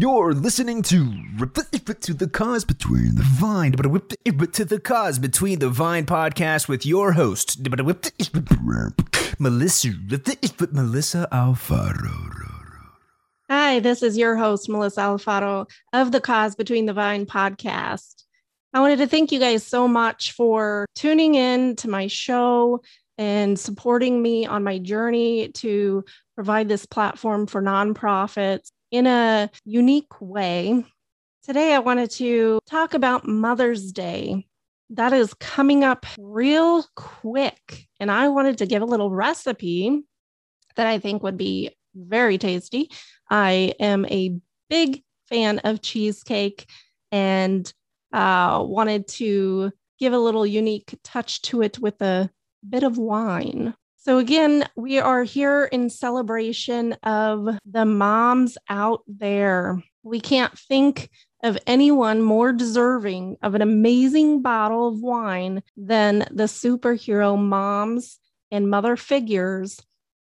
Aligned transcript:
You're 0.00 0.32
listening 0.32 0.80
to 0.84 1.12
to 2.00 2.14
the 2.14 2.30
cause 2.32 2.64
between 2.64 3.16
the 3.16 3.22
vine, 3.22 3.72
but 3.72 4.54
to 4.54 4.64
the 4.64 4.80
cause 4.80 5.18
between 5.18 5.58
the 5.58 5.68
vine 5.68 6.06
podcast 6.06 6.68
with 6.68 6.86
your 6.86 7.12
host 7.12 7.62
Mellisa 9.38 9.88
Mellisa 10.72 11.28
Alfaro. 11.30 12.48
Hi, 13.50 13.80
this 13.80 14.02
is 14.02 14.16
your 14.16 14.36
host 14.36 14.70
Mellisa 14.70 15.02
Alfaro 15.02 15.68
of 15.92 16.12
the 16.12 16.20
Cause 16.22 16.54
Between 16.54 16.86
the 16.86 16.94
Vine 16.94 17.26
podcast. 17.26 18.24
I 18.72 18.80
wanted 18.80 19.00
to 19.00 19.06
thank 19.06 19.30
you 19.30 19.38
guys 19.38 19.66
so 19.66 19.86
much 19.86 20.32
for 20.32 20.86
tuning 20.94 21.34
in 21.34 21.76
to 21.76 21.90
my 21.90 22.06
show 22.06 22.80
and 23.18 23.58
supporting 23.58 24.22
me 24.22 24.46
on 24.46 24.64
my 24.64 24.78
journey 24.78 25.48
to 25.56 26.06
provide 26.36 26.68
this 26.68 26.86
platform 26.86 27.46
for 27.46 27.60
nonprofits 27.60 28.70
in 28.90 29.06
a 29.06 29.50
unique 29.64 30.20
way. 30.20 30.84
Today, 31.44 31.74
I 31.74 31.78
wanted 31.78 32.10
to 32.12 32.60
talk 32.66 32.94
about 32.94 33.26
Mother's 33.26 33.92
Day. 33.92 34.46
That 34.90 35.12
is 35.12 35.34
coming 35.34 35.84
up 35.84 36.04
real 36.18 36.84
quick. 36.96 37.86
And 37.98 38.10
I 38.10 38.28
wanted 38.28 38.58
to 38.58 38.66
give 38.66 38.82
a 38.82 38.86
little 38.86 39.10
recipe 39.10 40.02
that 40.76 40.86
I 40.86 40.98
think 40.98 41.22
would 41.22 41.36
be 41.36 41.70
very 41.94 42.38
tasty. 42.38 42.90
I 43.30 43.74
am 43.80 44.04
a 44.06 44.38
big 44.68 45.02
fan 45.28 45.60
of 45.60 45.82
cheesecake 45.82 46.68
and 47.12 47.72
uh, 48.12 48.62
wanted 48.66 49.06
to 49.08 49.72
give 49.98 50.12
a 50.12 50.18
little 50.18 50.46
unique 50.46 50.98
touch 51.04 51.42
to 51.42 51.62
it 51.62 51.78
with 51.78 52.00
a 52.02 52.30
bit 52.68 52.82
of 52.82 52.98
wine. 52.98 53.74
So, 54.02 54.16
again, 54.16 54.66
we 54.76 54.98
are 54.98 55.24
here 55.24 55.66
in 55.66 55.90
celebration 55.90 56.94
of 57.02 57.58
the 57.66 57.84
moms 57.84 58.56
out 58.70 59.02
there. 59.06 59.82
We 60.02 60.20
can't 60.20 60.58
think 60.58 61.10
of 61.42 61.58
anyone 61.66 62.22
more 62.22 62.50
deserving 62.54 63.36
of 63.42 63.54
an 63.54 63.60
amazing 63.60 64.40
bottle 64.40 64.88
of 64.88 65.02
wine 65.02 65.62
than 65.76 66.20
the 66.30 66.44
superhero 66.44 67.38
moms 67.38 68.18
and 68.50 68.70
mother 68.70 68.96
figures 68.96 69.78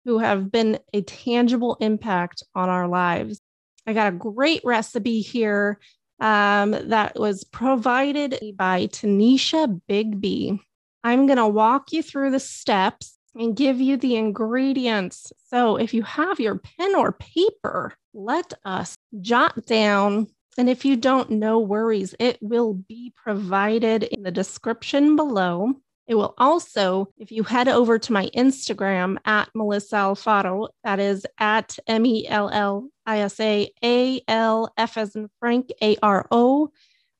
who 0.06 0.20
have 0.20 0.50
been 0.50 0.78
a 0.94 1.02
tangible 1.02 1.76
impact 1.78 2.42
on 2.54 2.70
our 2.70 2.88
lives. 2.88 3.42
I 3.86 3.92
got 3.92 4.08
a 4.08 4.16
great 4.16 4.62
recipe 4.64 5.20
here 5.20 5.80
um, 6.18 6.70
that 6.70 7.20
was 7.20 7.44
provided 7.44 8.38
by 8.56 8.86
Tanisha 8.86 9.82
Bigby. 9.86 10.58
I'm 11.04 11.26
going 11.26 11.36
to 11.36 11.46
walk 11.46 11.92
you 11.92 12.02
through 12.02 12.30
the 12.30 12.40
steps 12.40 13.15
and 13.36 13.56
give 13.56 13.80
you 13.80 13.96
the 13.96 14.16
ingredients. 14.16 15.32
So 15.48 15.76
if 15.76 15.92
you 15.94 16.02
have 16.02 16.40
your 16.40 16.56
pen 16.56 16.94
or 16.94 17.12
paper, 17.12 17.94
let 18.14 18.52
us 18.64 18.96
jot 19.20 19.66
down. 19.66 20.28
And 20.58 20.70
if 20.70 20.84
you 20.84 20.96
don't, 20.96 21.30
no 21.30 21.58
worries, 21.58 22.14
it 22.18 22.38
will 22.40 22.74
be 22.74 23.12
provided 23.14 24.04
in 24.04 24.22
the 24.22 24.30
description 24.30 25.14
below. 25.14 25.74
It 26.06 26.14
will 26.14 26.34
also, 26.38 27.08
if 27.18 27.32
you 27.32 27.42
head 27.42 27.68
over 27.68 27.98
to 27.98 28.12
my 28.12 28.30
Instagram 28.34 29.18
at 29.24 29.52
Mellisa 29.54 30.14
Alfaro, 30.14 30.68
that 30.84 31.00
is 31.00 31.26
at 31.38 31.78
M 31.88 32.06
E 32.06 32.26
L 32.28 32.48
L 32.48 32.88
I 33.04 33.18
S 33.20 33.40
A 33.40 33.70
A 33.84 34.20
L 34.28 34.72
F 34.78 34.96
as 34.96 35.16
in 35.16 35.28
Frank 35.40 35.70
A 35.82 35.96
R 36.02 36.26
O, 36.30 36.70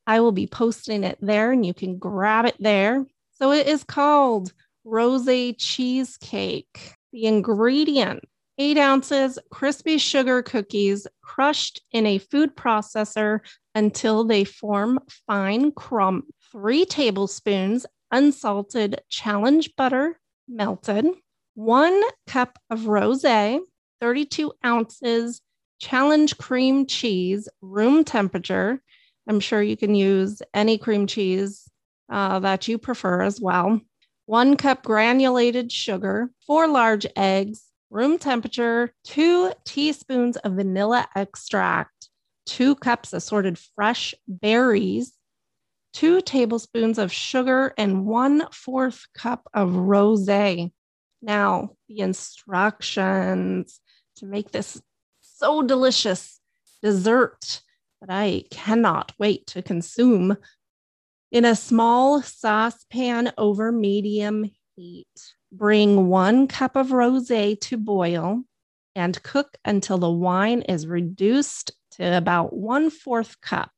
I 0.07 0.21
will 0.21 0.33
be 0.33 0.47
posting 0.47 1.03
it 1.03 1.19
there 1.21 1.51
and 1.51 1.67
you 1.67 1.75
can 1.75 1.99
grab 1.99 2.47
it 2.47 2.57
there. 2.61 3.05
So 3.33 3.53
it 3.53 3.67
is 3.67 3.83
called 3.85 4.53
rosé 4.87 5.55
cheesecake. 5.59 6.95
The 7.13 7.27
ingredient 7.27 8.25
eight 8.59 8.79
ounces 8.79 9.39
crispy 9.51 9.99
sugar 9.99 10.43
cookies 10.43 11.07
crushed 11.23 11.83
in 11.93 12.07
a 12.07 12.19
food 12.19 12.57
processor 12.57 13.41
until 13.75 14.25
they 14.25 14.45
form 14.45 14.99
fine 15.27 15.73
crumb, 15.73 16.25
three 16.51 16.85
tablespoons 16.85 17.87
unsalted 18.11 19.01
challenge 19.09 19.75
butter 19.77 20.19
melted, 20.49 21.07
one 21.55 22.01
cup 22.27 22.59
of 22.71 22.81
rosé, 22.81 23.61
32 24.01 24.53
ounces 24.65 25.41
challenge 25.79 26.39
cream 26.39 26.87
cheese, 26.87 27.49
room 27.61 28.05
temperature. 28.05 28.81
I'm 29.29 29.41
sure 29.41 29.63
you 29.63 29.77
can 29.77 29.95
use 29.95 30.41
any 30.55 30.79
cream 30.79 31.07
cheese 31.07 31.69
uh, 32.09 32.39
that 32.39 32.69
you 32.69 32.79
prefer 32.79 33.23
as 33.23 33.41
well 33.41 33.81
one 34.27 34.57
cup 34.57 34.83
granulated 34.83 35.71
sugar, 35.73 36.31
four 36.47 36.67
large 36.67 37.07
eggs, 37.17 37.65
room 37.91 38.19
temperature, 38.19 38.93
two 39.05 39.53
teaspoons 39.65 40.37
of 40.39 40.53
vanilla 40.53 41.09
extract, 41.15 42.11
two 42.45 42.75
cups 42.75 43.13
assorted 43.13 43.59
fresh 43.59 44.15
berries, 44.27 45.13
two 45.93 46.21
tablespoons 46.21 46.99
of 46.99 47.13
sugar, 47.13 47.73
and 47.79 48.05
one 48.05 48.47
fourth 48.53 49.07
cup 49.17 49.49
of 49.55 49.71
rosé. 49.71 50.73
Now, 51.23 51.71
the 51.89 52.01
instructions 52.01 53.81
to 54.17 54.27
make 54.27 54.51
this 54.51 54.81
so 55.21 55.63
delicious 55.63 56.41
dessert 56.83 57.63
that 58.01 58.11
I 58.11 58.45
cannot 58.51 59.13
wait 59.19 59.47
to 59.49 59.63
consume 59.63 60.37
in 61.37 61.45
a 61.45 61.55
small 61.55 62.23
saucepan 62.23 63.31
over 63.37 63.71
medium 63.71 64.51
heat, 64.75 65.07
bring 65.53 66.09
one 66.09 66.49
cup 66.49 66.77
of 66.77 66.87
rosé 66.87 67.61
to 67.61 67.77
boil 67.77 68.43
and 68.95 69.23
cook 69.23 69.59
until 69.63 69.99
the 69.99 70.11
wine 70.11 70.63
is 70.63 70.87
reduced 70.87 71.73
to 71.91 72.17
about 72.17 72.55
one 72.55 72.89
fourth 72.89 73.39
cup, 73.43 73.71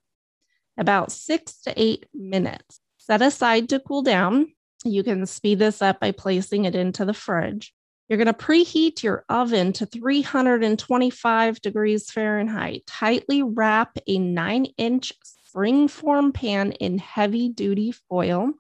about 0.78 1.10
six 1.10 1.60
to 1.62 1.74
eight 1.76 2.06
minutes. 2.14 2.78
Set 2.98 3.22
aside 3.22 3.68
to 3.70 3.80
cool 3.80 4.02
down. 4.02 4.52
You 4.84 5.02
can 5.02 5.26
speed 5.26 5.58
this 5.58 5.82
up 5.82 5.98
by 5.98 6.12
placing 6.12 6.64
it 6.64 6.76
into 6.76 7.04
the 7.04 7.12
fridge. 7.12 7.74
You're 8.08 8.18
going 8.18 8.26
to 8.28 8.32
preheat 8.32 9.02
your 9.02 9.24
oven 9.28 9.72
to 9.72 9.84
325 9.84 11.60
degrees 11.60 12.08
Fahrenheit. 12.08 12.86
Tightly 12.86 13.42
wrap 13.42 13.98
a 14.06 14.20
nine 14.20 14.66
inch 14.78 15.12
spring 15.58 15.88
form 15.88 16.30
pan 16.30 16.70
in 16.70 16.98
heavy 16.98 17.48
duty 17.48 17.90
foil. 17.90 18.52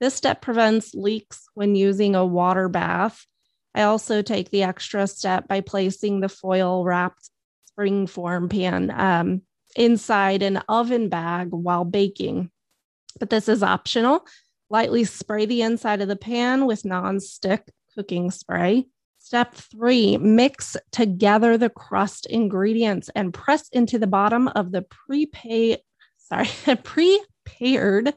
This 0.00 0.12
step 0.12 0.42
prevents 0.42 0.92
leaks 0.92 1.46
when 1.54 1.76
using 1.76 2.16
a 2.16 2.26
water 2.26 2.68
bath. 2.68 3.24
I 3.76 3.82
also 3.82 4.22
take 4.22 4.50
the 4.50 4.64
extra 4.64 5.06
step 5.06 5.46
by 5.46 5.60
placing 5.60 6.18
the 6.18 6.28
foil 6.28 6.84
wrapped 6.84 7.30
springform 7.70 8.50
pan 8.50 8.90
um, 8.90 9.42
inside 9.76 10.42
an 10.42 10.56
oven 10.68 11.08
bag 11.08 11.50
while 11.52 11.84
baking. 11.84 12.50
But 13.20 13.30
this 13.30 13.48
is 13.48 13.62
optional. 13.62 14.26
Lightly 14.68 15.04
spray 15.04 15.46
the 15.46 15.62
inside 15.62 16.00
of 16.00 16.08
the 16.08 16.16
pan 16.16 16.66
with 16.66 16.84
non-stick 16.84 17.70
cooking 17.94 18.32
spray. 18.32 18.88
Step 19.20 19.54
three, 19.54 20.16
mix 20.16 20.76
together 20.90 21.56
the 21.56 21.70
crust 21.70 22.26
ingredients 22.26 23.10
and 23.14 23.32
press 23.32 23.68
into 23.68 23.96
the 23.96 24.08
bottom 24.08 24.48
of 24.48 24.72
the 24.72 24.82
pre 24.82 25.26
sorry, 26.28 26.48
a 26.66 26.76
prepared 27.46 28.14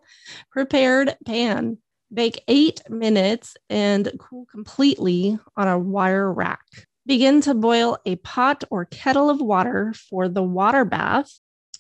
prepared 0.51 1.15
pan. 1.25 1.77
Bake 2.11 2.43
eight 2.47 2.81
minutes 2.89 3.55
and 3.69 4.11
cool 4.17 4.47
completely 4.51 5.37
on 5.55 5.67
a 5.67 5.77
wire 5.77 6.31
rack. 6.33 6.65
Begin 7.05 7.41
to 7.41 7.53
boil 7.53 7.99
a 8.05 8.15
pot 8.17 8.63
or 8.71 8.85
kettle 8.85 9.29
of 9.29 9.39
water 9.39 9.93
for 10.09 10.27
the 10.27 10.41
water 10.41 10.85
bath. 10.85 11.31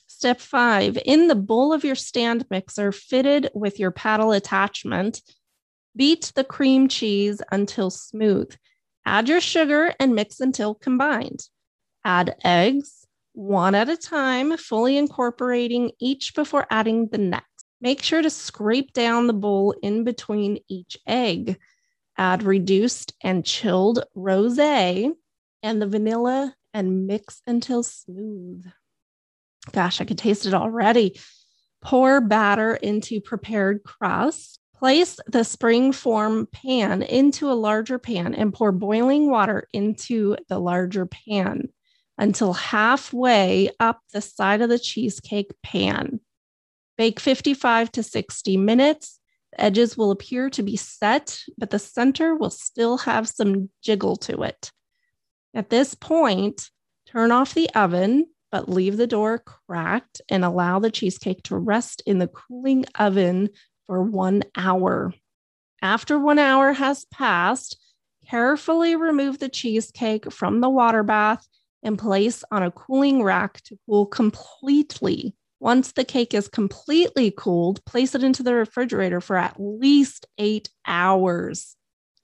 Step 0.05 0.39
five, 0.39 0.99
in 1.03 1.27
the 1.27 1.35
bowl 1.35 1.73
of 1.73 1.83
your 1.83 1.95
stand 1.95 2.45
mixer 2.51 2.91
fitted 2.91 3.49
with 3.55 3.79
your 3.79 3.89
paddle 3.89 4.31
attachment, 4.31 5.21
beat 5.95 6.31
the 6.35 6.43
cream 6.43 6.87
cheese 6.87 7.41
until 7.51 7.89
smooth. 7.89 8.53
Add 9.05 9.29
your 9.29 9.41
sugar 9.41 9.93
and 9.99 10.13
mix 10.13 10.39
until 10.39 10.75
combined. 10.75 11.47
Add 12.03 12.35
eggs, 12.43 12.98
one 13.33 13.75
at 13.75 13.89
a 13.89 13.97
time, 13.97 14.57
fully 14.57 14.97
incorporating 14.97 15.91
each 15.99 16.33
before 16.35 16.67
adding 16.69 17.07
the 17.07 17.17
next. 17.17 17.45
Make 17.81 18.03
sure 18.03 18.21
to 18.21 18.29
scrape 18.29 18.93
down 18.93 19.27
the 19.27 19.33
bowl 19.33 19.73
in 19.81 20.03
between 20.03 20.59
each 20.67 20.97
egg. 21.07 21.57
Add 22.17 22.43
reduced 22.43 23.13
and 23.23 23.45
chilled 23.45 24.03
rosé 24.15 25.13
and 25.63 25.81
the 25.81 25.87
vanilla 25.87 26.53
and 26.73 27.07
mix 27.07 27.41
until 27.47 27.83
smooth. 27.83 28.65
Gosh, 29.71 30.01
I 30.01 30.05
could 30.05 30.17
taste 30.17 30.45
it 30.45 30.53
already. 30.53 31.19
Pour 31.81 32.19
batter 32.19 32.75
into 32.75 33.21
prepared 33.21 33.83
crust. 33.83 34.59
Place 34.75 35.19
the 35.27 35.43
spring 35.43 35.91
form 35.91 36.47
pan 36.51 37.01
into 37.01 37.51
a 37.51 37.53
larger 37.53 37.99
pan 37.99 38.33
and 38.33 38.53
pour 38.53 38.71
boiling 38.71 39.29
water 39.29 39.67
into 39.73 40.37
the 40.47 40.59
larger 40.59 41.05
pan 41.05 41.69
until 42.19 42.51
halfway 42.51 43.71
up 43.79 44.01
the 44.13 44.21
side 44.21 44.61
of 44.61 44.69
the 44.69 44.77
cheesecake 44.77 45.51
pan. 45.63 46.19
Bake 46.97 47.19
55 47.19 47.91
to 47.93 48.03
60 48.03 48.57
minutes. 48.57 49.19
The 49.53 49.61
edges 49.61 49.97
will 49.97 50.11
appear 50.11 50.49
to 50.51 50.61
be 50.61 50.75
set, 50.75 51.39
but 51.57 51.69
the 51.69 51.79
center 51.79 52.35
will 52.35 52.49
still 52.49 52.97
have 52.99 53.27
some 53.27 53.69
jiggle 53.81 54.17
to 54.17 54.43
it. 54.43 54.71
At 55.55 55.69
this 55.69 55.95
point, 55.95 56.69
turn 57.07 57.31
off 57.31 57.53
the 57.53 57.69
oven, 57.73 58.25
but 58.51 58.67
leave 58.67 58.97
the 58.97 59.07
door 59.07 59.39
cracked 59.39 60.21
and 60.27 60.43
allow 60.43 60.79
the 60.79 60.91
cheesecake 60.91 61.41
to 61.43 61.57
rest 61.57 62.03
in 62.05 62.19
the 62.19 62.27
cooling 62.27 62.85
oven 62.95 63.49
for 63.87 64.03
one 64.03 64.43
hour. 64.57 65.13
After 65.81 66.19
one 66.19 66.37
hour 66.37 66.73
has 66.73 67.05
passed, 67.05 67.79
carefully 68.29 68.97
remove 68.97 69.39
the 69.39 69.49
cheesecake 69.49 70.31
from 70.33 70.59
the 70.59 70.69
water 70.69 71.01
bath 71.01 71.47
and 71.83 71.97
place 71.97 72.43
on 72.51 72.63
a 72.63 72.71
cooling 72.71 73.23
rack 73.23 73.61
to 73.61 73.77
cool 73.85 74.05
completely. 74.05 75.35
Once 75.59 75.91
the 75.91 76.05
cake 76.05 76.33
is 76.33 76.47
completely 76.47 77.31
cooled, 77.31 77.83
place 77.85 78.15
it 78.15 78.23
into 78.23 78.43
the 78.43 78.53
refrigerator 78.53 79.19
for 79.19 79.35
at 79.35 79.59
least 79.59 80.25
eight 80.37 80.69
hours. 80.85 81.75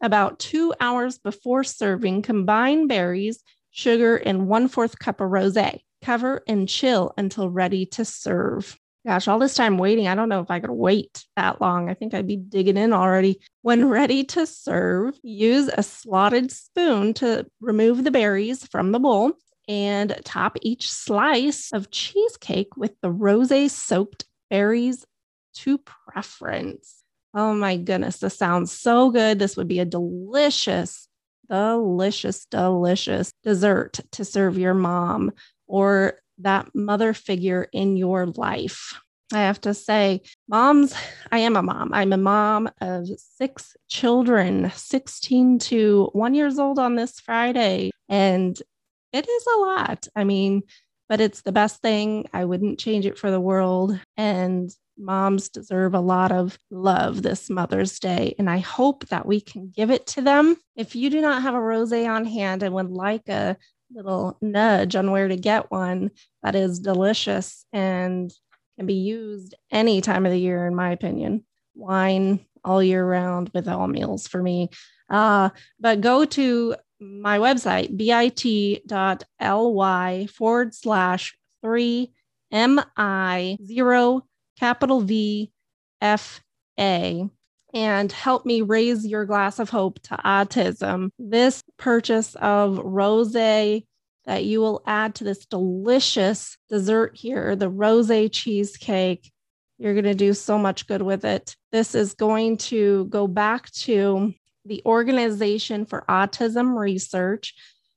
About 0.01 0.39
two 0.39 0.73
hours 0.79 1.17
before 1.17 1.63
serving, 1.63 2.21
combine 2.21 2.87
berries, 2.87 3.41
sugar, 3.71 4.15
and 4.15 4.47
one 4.47 4.67
fourth 4.67 4.99
cup 4.99 5.19
of 5.19 5.29
rosé. 5.29 5.81
Cover 6.01 6.43
and 6.47 6.69
chill 6.69 7.13
until 7.17 7.49
ready 7.49 7.85
to 7.87 8.05
serve. 8.05 8.77
Gosh, 9.05 9.27
all 9.27 9.37
this 9.37 9.53
time 9.53 9.77
waiting, 9.77 10.07
I 10.07 10.15
don't 10.15 10.29
know 10.29 10.39
if 10.41 10.49
I 10.49 10.59
could 10.59 10.71
wait 10.71 11.25
that 11.35 11.61
long. 11.61 11.89
I 11.89 11.93
think 11.93 12.15
I'd 12.15 12.25
be 12.25 12.37
digging 12.37 12.75
in 12.77 12.91
already. 12.91 13.39
When 13.61 13.87
ready 13.87 14.23
to 14.25 14.47
serve, 14.47 15.19
use 15.21 15.67
a 15.67 15.83
slotted 15.83 16.51
spoon 16.51 17.13
to 17.15 17.45
remove 17.61 18.03
the 18.03 18.09
berries 18.09 18.65
from 18.65 18.91
the 18.91 18.99
bowl 18.99 19.33
and 19.67 20.19
top 20.25 20.57
each 20.61 20.91
slice 20.91 21.71
of 21.71 21.91
cheesecake 21.91 22.75
with 22.77 22.93
the 23.01 23.11
rosé 23.11 23.69
soaked 23.69 24.25
berries 24.49 25.05
to 25.55 25.77
preference. 25.77 27.03
Oh 27.35 27.53
my 27.53 27.77
goodness, 27.77 28.17
this 28.17 28.37
sounds 28.37 28.71
so 28.71 29.11
good. 29.11 29.37
This 29.37 29.55
would 29.55 29.67
be 29.67 29.79
a 29.79 29.85
delicious, 29.85 31.07
delicious, 31.47 32.45
delicious 32.45 33.33
dessert 33.43 33.99
to 34.13 34.25
serve 34.25 34.57
your 34.57 34.73
mom 34.73 35.31
or 35.67 36.19
that 36.39 36.73
mother 36.73 37.13
figure 37.13 37.67
in 37.71 37.97
your 37.97 38.25
life. 38.27 38.93
I 39.33 39.39
have 39.39 39.59
to 39.61 39.73
say, 39.73 40.21
moms, 40.47 40.93
I 41.31 41.39
am 41.39 41.55
a 41.55 41.63
mom. 41.63 41.91
I'm 41.93 42.13
a 42.13 42.17
mom 42.17 42.69
of 42.79 43.07
six 43.17 43.75
children, 43.89 44.71
16 44.75 45.59
to 45.59 46.09
one 46.13 46.35
years 46.35 46.59
old 46.59 46.77
on 46.77 46.95
this 46.95 47.19
Friday. 47.19 47.91
And 48.07 48.57
it 49.11 49.27
is 49.27 49.45
a 49.55 49.59
lot. 49.61 50.07
I 50.15 50.25
mean, 50.25 50.63
but 51.09 51.21
it's 51.21 51.41
the 51.41 51.51
best 51.51 51.81
thing. 51.81 52.27
I 52.33 52.45
wouldn't 52.45 52.79
change 52.79 53.05
it 53.05 53.17
for 53.17 53.31
the 53.31 53.39
world. 53.39 53.99
And 54.15 54.69
moms 54.97 55.49
deserve 55.49 55.93
a 55.93 55.99
lot 55.99 56.31
of 56.31 56.57
love 56.69 57.21
this 57.21 57.49
Mother's 57.49 57.99
Day. 57.99 58.35
And 58.37 58.49
I 58.49 58.59
hope 58.59 59.07
that 59.07 59.25
we 59.25 59.41
can 59.41 59.71
give 59.75 59.91
it 59.91 60.05
to 60.07 60.21
them. 60.21 60.55
If 60.75 60.95
you 60.95 61.09
do 61.09 61.21
not 61.21 61.41
have 61.41 61.53
a 61.53 61.59
rosé 61.59 62.09
on 62.09 62.25
hand 62.25 62.63
and 62.63 62.73
would 62.75 62.91
like 62.91 63.27
a 63.27 63.57
little 63.93 64.37
nudge 64.41 64.95
on 64.95 65.11
where 65.11 65.27
to 65.27 65.35
get 65.35 65.71
one 65.71 66.11
that 66.43 66.55
is 66.55 66.79
delicious 66.79 67.65
and 67.73 68.31
can 68.77 68.85
be 68.85 68.95
used 68.95 69.55
any 69.71 70.01
time 70.01 70.25
of 70.25 70.31
the 70.31 70.39
year, 70.39 70.67
in 70.67 70.75
my 70.75 70.91
opinion, 70.91 71.45
wine 71.75 72.45
all 72.63 72.81
year 72.83 73.05
round 73.05 73.51
with 73.53 73.67
all 73.67 73.87
meals 73.87 74.27
for 74.27 74.41
me. 74.41 74.69
Uh, 75.09 75.49
but 75.79 76.01
go 76.01 76.25
to 76.25 76.75
my 76.99 77.37
website, 77.37 77.95
bit.ly 77.95 78.27
forward 80.27 80.73
slash 80.73 81.37
three 81.61 82.11
MI 82.51 83.57
zero 83.63 84.25
capital 84.57 85.01
V 85.01 85.51
F 86.01 86.41
A 86.79 87.29
and 87.75 88.09
help 88.09 88.45
me 88.45 88.61
raise 88.61 89.05
your 89.05 89.25
glass 89.25 89.59
of 89.59 89.69
hope 89.69 90.01
to 90.03 90.15
autism. 90.25 91.09
This 91.19 91.61
purchase 91.77 92.33
of 92.35 92.77
rosé 92.77 93.85
that 94.23 94.45
you 94.45 94.61
will 94.61 94.81
add 94.87 95.13
to 95.15 95.25
this 95.25 95.45
delicious 95.45 96.57
dessert 96.69 97.15
here, 97.15 97.55
the 97.55 97.69
rosé 97.69 98.31
cheesecake. 98.31 99.29
You're 99.77 99.93
going 99.93 100.05
to 100.05 100.15
do 100.15 100.33
so 100.33 100.57
much 100.57 100.87
good 100.87 101.01
with 101.01 101.25
it. 101.25 101.57
This 101.73 101.95
is 101.95 102.13
going 102.13 102.57
to 102.57 103.05
go 103.05 103.27
back 103.27 103.69
to 103.71 104.33
the 104.63 104.81
Organization 104.85 105.85
for 105.85 106.05
Autism 106.09 106.79
Research, 106.79 107.53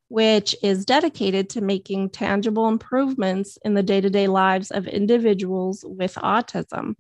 which 0.09 0.57
is 0.61 0.85
dedicated 0.85 1.51
to 1.51 1.61
making 1.61 2.11
tangible 2.11 2.67
improvements 2.67 3.59
in 3.65 3.75
the 3.75 3.83
day 3.85 4.01
to 4.01 4.11
day 4.11 4.27
lives 4.27 4.73
of 4.73 4.89
individuals 4.89 5.85
with 5.87 6.15
autism. 6.17 6.97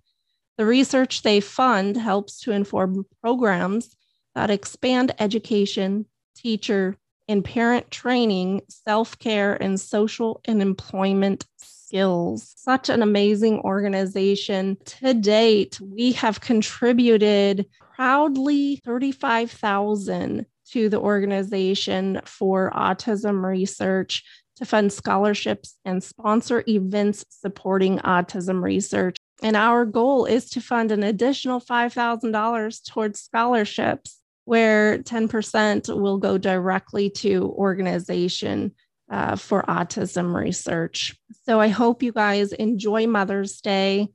The 0.58 0.66
research 0.66 1.22
they 1.22 1.38
fund 1.40 1.96
helps 1.96 2.40
to 2.40 2.50
inform 2.50 3.06
programs 3.22 3.94
that 4.34 4.50
expand 4.50 5.14
education, 5.20 6.06
teacher, 6.36 6.96
and 7.28 7.44
parent 7.44 7.90
training, 7.92 8.62
self 8.68 9.16
care, 9.20 9.54
and 9.62 9.78
social 9.80 10.40
and 10.46 10.60
employment 10.60 11.46
skills. 11.58 12.54
Such 12.56 12.88
an 12.88 13.02
amazing 13.02 13.60
organization. 13.60 14.76
To 14.84 15.14
date, 15.14 15.80
we 15.80 16.12
have 16.12 16.40
contributed 16.40 17.66
proudly 17.94 18.82
35,000 18.84 20.44
to 20.72 20.88
the 20.88 20.98
organization 20.98 22.20
for 22.24 22.72
autism 22.74 23.44
research 23.44 24.24
to 24.56 24.64
fund 24.64 24.92
scholarships 24.92 25.76
and 25.84 26.02
sponsor 26.02 26.64
events 26.66 27.24
supporting 27.30 27.98
autism 27.98 28.60
research. 28.60 29.17
And 29.42 29.56
our 29.56 29.84
goal 29.84 30.24
is 30.24 30.50
to 30.50 30.60
fund 30.60 30.90
an 30.90 31.02
additional 31.02 31.60
$5,000 31.60 32.90
towards 32.90 33.20
scholarships, 33.20 34.18
where 34.44 34.98
10% 34.98 36.00
will 36.00 36.18
go 36.18 36.38
directly 36.38 37.10
to 37.10 37.44
organization 37.56 38.74
uh, 39.10 39.36
for 39.36 39.62
autism 39.62 40.34
research. 40.34 41.16
So 41.44 41.60
I 41.60 41.68
hope 41.68 42.02
you 42.02 42.12
guys 42.12 42.52
enjoy 42.52 43.06
Mother's 43.06 43.60
Day 43.60 44.08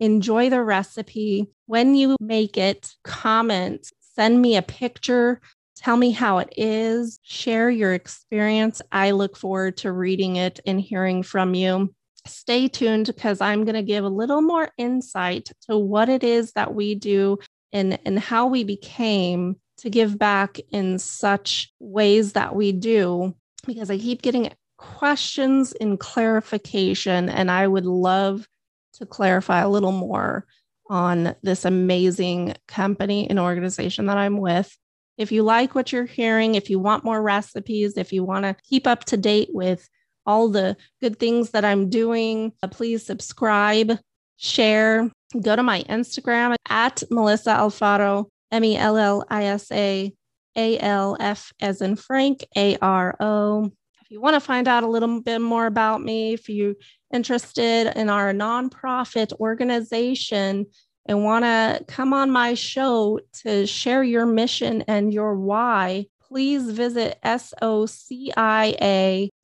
enjoy 0.00 0.50
the 0.50 0.62
recipe. 0.62 1.48
When 1.66 1.94
you 1.94 2.16
make 2.20 2.56
it, 2.56 2.94
comment, 3.02 3.86
send 4.14 4.40
me 4.40 4.56
a 4.56 4.62
picture, 4.62 5.40
tell 5.76 5.96
me 5.96 6.10
how 6.10 6.38
it 6.38 6.52
is, 6.56 7.18
share 7.22 7.70
your 7.70 7.94
experience. 7.94 8.82
I 8.92 9.12
look 9.12 9.36
forward 9.36 9.78
to 9.78 9.92
reading 9.92 10.36
it 10.36 10.60
and 10.66 10.80
hearing 10.80 11.22
from 11.22 11.54
you. 11.54 11.94
Stay 12.26 12.68
tuned 12.68 13.06
because 13.06 13.40
I'm 13.40 13.64
going 13.64 13.74
to 13.74 13.82
give 13.82 14.04
a 14.04 14.08
little 14.08 14.42
more 14.42 14.70
insight 14.78 15.50
to 15.68 15.76
what 15.78 16.08
it 16.08 16.24
is 16.24 16.52
that 16.52 16.74
we 16.74 16.94
do 16.94 17.38
and, 17.72 17.98
and 18.04 18.18
how 18.18 18.46
we 18.46 18.64
became 18.64 19.56
to 19.78 19.90
give 19.90 20.18
back 20.18 20.58
in 20.70 20.98
such 20.98 21.72
ways 21.80 22.32
that 22.32 22.54
we 22.54 22.72
do 22.72 23.34
because 23.66 23.90
I 23.90 23.98
keep 23.98 24.22
getting 24.22 24.52
questions 24.76 25.72
and 25.72 25.98
clarification, 25.98 27.28
and 27.28 27.50
I 27.50 27.66
would 27.66 27.86
love 27.86 28.46
to 28.94 29.06
clarify 29.06 29.60
a 29.60 29.68
little 29.68 29.92
more 29.92 30.46
on 30.90 31.34
this 31.42 31.64
amazing 31.64 32.54
company 32.68 33.28
and 33.28 33.38
organization 33.38 34.06
that 34.06 34.18
I'm 34.18 34.36
with. 34.38 34.76
If 35.16 35.32
you 35.32 35.42
like 35.42 35.74
what 35.74 35.92
you're 35.92 36.04
hearing, 36.04 36.54
if 36.54 36.70
you 36.70 36.78
want 36.78 37.04
more 37.04 37.22
recipes, 37.22 37.96
if 37.96 38.12
you 38.12 38.24
want 38.24 38.44
to 38.44 38.56
keep 38.68 38.86
up 38.86 39.04
to 39.06 39.16
date 39.16 39.48
with 39.52 39.88
all 40.26 40.48
the 40.48 40.76
good 41.00 41.18
things 41.18 41.50
that 41.50 41.64
I'm 41.64 41.90
doing, 41.90 42.52
uh, 42.62 42.68
please 42.68 43.04
subscribe, 43.04 43.98
share, 44.36 45.10
go 45.40 45.56
to 45.56 45.62
my 45.62 45.82
Instagram 45.82 46.54
at 46.68 47.02
Mellisa 47.10 47.56
Alfaro, 47.56 48.26
M 48.50 48.64
E 48.64 48.76
L 48.76 48.96
L 48.96 49.24
I 49.28 49.44
S 49.44 49.70
A 49.72 50.12
A 50.56 50.78
L 50.78 51.16
F 51.20 51.52
as 51.60 51.80
in 51.80 51.96
Frank, 51.96 52.44
A 52.56 52.76
R 52.78 53.16
O. 53.20 53.70
If 54.02 54.10
you 54.10 54.20
want 54.20 54.34
to 54.34 54.40
find 54.40 54.68
out 54.68 54.82
a 54.82 54.88
little 54.88 55.20
bit 55.20 55.40
more 55.40 55.66
about 55.66 56.02
me, 56.02 56.34
if 56.34 56.48
you're 56.48 56.74
interested 57.12 57.92
in 57.96 58.10
our 58.10 58.32
nonprofit 58.32 59.32
organization 59.40 60.66
and 61.06 61.24
want 61.24 61.44
to 61.44 61.84
come 61.88 62.12
on 62.12 62.30
my 62.30 62.54
show 62.54 63.20
to 63.42 63.66
share 63.66 64.02
your 64.02 64.26
mission 64.26 64.82
and 64.82 65.12
your 65.12 65.34
why, 65.36 66.06
please 66.22 66.70
visit 66.70 67.18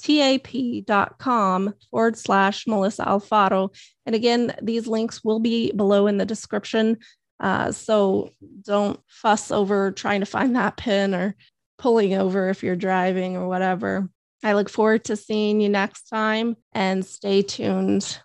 sociatap.com 0.00 1.74
forward 1.90 2.16
slash 2.16 2.64
Mellisa 2.66 3.06
Alfaro. 3.06 3.74
And 4.06 4.14
again, 4.14 4.54
these 4.62 4.86
links 4.86 5.24
will 5.24 5.40
be 5.40 5.72
below 5.72 6.06
in 6.06 6.18
the 6.18 6.26
description. 6.26 6.98
Uh, 7.38 7.72
so 7.72 8.30
don't 8.62 9.00
fuss 9.08 9.50
over 9.50 9.90
trying 9.92 10.20
to 10.20 10.26
find 10.26 10.54
that 10.56 10.76
pin 10.76 11.14
or 11.14 11.34
pulling 11.78 12.14
over 12.14 12.48
if 12.50 12.62
you're 12.62 12.76
driving 12.76 13.36
or 13.36 13.48
whatever. 13.48 14.08
I 14.42 14.54
look 14.54 14.70
forward 14.70 15.04
to 15.04 15.16
seeing 15.16 15.60
you 15.60 15.68
next 15.68 16.08
time 16.08 16.56
and 16.72 17.04
stay 17.04 17.42
tuned. 17.42 18.20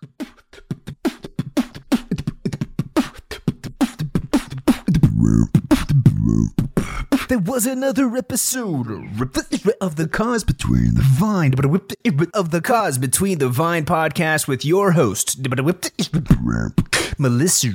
There 7.28 7.38
was 7.38 7.66
another 7.66 8.16
episode. 8.16 8.86
Of 9.80 9.96
the 9.96 10.08
Cause 10.10 10.44
Between 10.44 10.94
the 10.94 11.02
Vine, 11.02 11.54
of 12.34 12.50
the 12.52 12.60
Cause 12.60 12.98
Between 12.98 13.38
the 13.38 13.48
Vine 13.48 13.84
podcast 13.84 14.46
with 14.46 14.64
your 14.64 14.92
host, 14.92 15.42
Mellisa, 17.18 17.72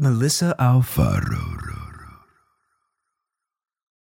Mellisa 0.00 0.56
Alfaro. 0.56 1.73